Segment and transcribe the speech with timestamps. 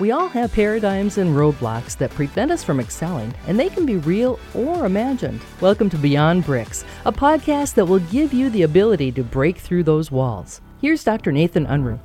[0.00, 3.96] We all have paradigms and roadblocks that prevent us from excelling, and they can be
[3.96, 5.40] real or imagined.
[5.60, 9.82] Welcome to Beyond Bricks, a podcast that will give you the ability to break through
[9.82, 10.60] those walls.
[10.80, 11.32] Here's Dr.
[11.32, 11.98] Nathan Unruh.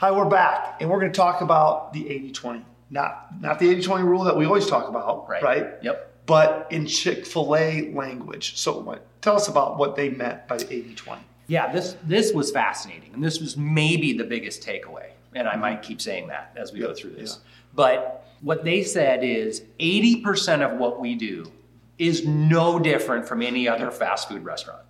[0.00, 2.64] Hi, we're back, and we're going to talk about the 80 20.
[2.90, 5.42] Not, not the 80 20 rule that we always talk about, Right.
[5.42, 5.66] right?
[5.80, 6.08] Yep.
[6.26, 8.58] But in Chick fil A language.
[8.58, 11.22] So, what, tell us about what they meant by 80 20.
[11.52, 15.10] Yeah, this this was fascinating, and this was maybe the biggest takeaway.
[15.34, 17.40] And I might keep saying that as we go through this.
[17.40, 17.50] yeah.
[17.74, 21.52] But what they said is 80% of what we do
[21.98, 24.80] is no different from any other fast food restaurant.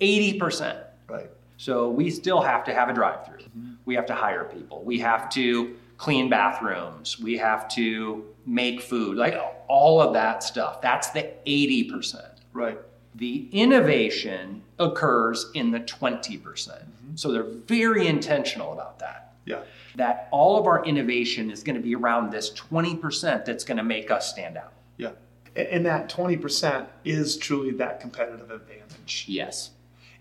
[0.00, 0.82] 80%.
[1.08, 1.30] Right.
[1.56, 3.44] So we still have to have a drive-through.
[3.84, 4.82] We have to hire people.
[4.82, 7.20] We have to clean bathrooms.
[7.20, 9.16] We have to make food.
[9.16, 9.36] Like
[9.68, 10.82] all of that stuff.
[10.82, 12.24] That's the 80%.
[12.52, 12.78] Right.
[13.18, 16.42] The innovation occurs in the 20%.
[16.42, 16.84] percent
[17.16, 19.34] So they're very intentional about that.
[19.44, 19.62] Yeah.
[19.96, 23.82] That all of our innovation is going to be around this 20% that's going to
[23.84, 24.72] make us stand out.
[24.98, 25.10] Yeah.
[25.56, 29.24] And that 20% is truly that competitive advantage.
[29.26, 29.70] Yes.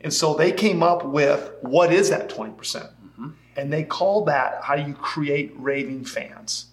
[0.01, 2.57] And so they came up with what is that 20%?
[2.57, 3.29] percent Mm-hmm.
[3.55, 6.67] And they call that how you create raving fans.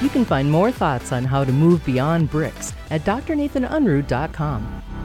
[0.00, 4.97] You can find more thoughts on how to move beyond bricks at drnathanunruh.com.